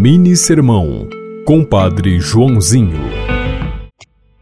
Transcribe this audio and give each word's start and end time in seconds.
Mini 0.00 0.36
Sermão, 0.36 1.08
Compadre 1.44 2.20
Joãozinho. 2.20 3.00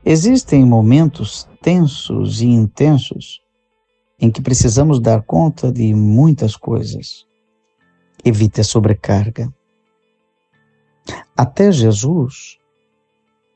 Existem 0.05 0.63
momentos 0.67 1.49
tensos 1.63 2.43
e 2.43 2.47
intensos 2.47 3.41
em 4.21 4.31
que 4.31 4.43
precisamos 4.43 5.01
dar 5.01 5.23
conta 5.23 5.73
de 5.73 5.95
muitas 5.95 6.57
coisas. 6.57 7.25
Evite 8.23 8.61
a 8.61 8.65
sobrecarga. 8.65 9.51
Até 11.35 11.73
Jesus 11.73 12.59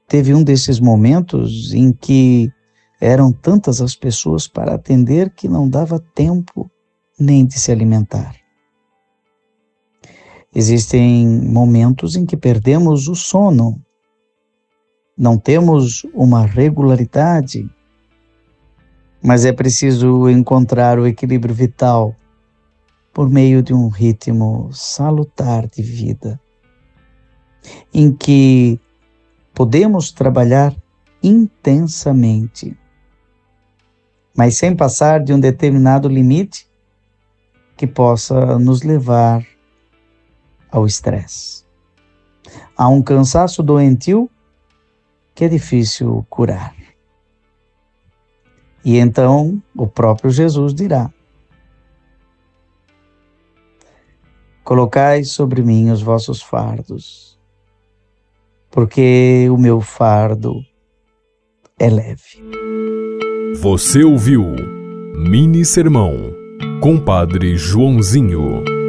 teve 0.08 0.32
um 0.32 0.42
desses 0.42 0.80
momentos 0.80 1.74
em 1.74 1.92
que 1.92 2.50
eram 2.98 3.30
tantas 3.30 3.82
as 3.82 3.94
pessoas 3.94 4.48
para 4.48 4.74
atender 4.74 5.34
que 5.34 5.46
não 5.46 5.68
dava 5.68 6.02
tempo 6.14 6.70
nem 7.18 7.44
de 7.44 7.60
se 7.60 7.70
alimentar. 7.70 8.39
Existem 10.52 11.28
momentos 11.28 12.16
em 12.16 12.26
que 12.26 12.36
perdemos 12.36 13.06
o 13.06 13.14
sono, 13.14 13.80
não 15.16 15.38
temos 15.38 16.04
uma 16.12 16.44
regularidade, 16.44 17.70
mas 19.22 19.44
é 19.44 19.52
preciso 19.52 20.28
encontrar 20.28 20.98
o 20.98 21.06
equilíbrio 21.06 21.54
vital 21.54 22.16
por 23.12 23.28
meio 23.28 23.62
de 23.62 23.72
um 23.72 23.88
ritmo 23.88 24.70
salutar 24.72 25.68
de 25.68 25.82
vida, 25.82 26.40
em 27.94 28.12
que 28.12 28.80
podemos 29.54 30.10
trabalhar 30.10 30.74
intensamente, 31.22 32.76
mas 34.36 34.56
sem 34.56 34.74
passar 34.74 35.22
de 35.22 35.32
um 35.32 35.38
determinado 35.38 36.08
limite 36.08 36.68
que 37.76 37.86
possa 37.86 38.58
nos 38.58 38.82
levar 38.82 39.46
ao 40.70 40.86
estresse. 40.86 41.64
Há 42.76 42.88
um 42.88 43.02
cansaço 43.02 43.62
doentio 43.62 44.30
que 45.34 45.44
é 45.44 45.48
difícil 45.48 46.26
curar. 46.28 46.74
E 48.84 48.96
então 48.96 49.62
o 49.76 49.86
próprio 49.86 50.30
Jesus 50.30 50.74
dirá: 50.74 51.12
Colocai 54.64 55.24
sobre 55.24 55.62
mim 55.62 55.90
os 55.90 56.02
vossos 56.02 56.40
fardos, 56.40 57.38
porque 58.70 59.48
o 59.50 59.58
meu 59.58 59.80
fardo 59.80 60.64
é 61.78 61.90
leve. 61.90 62.42
Você 63.60 64.04
ouviu 64.04 64.44
Mini 65.14 65.64
Sermão, 65.64 66.14
Compadre 66.80 67.56
Joãozinho. 67.56 68.79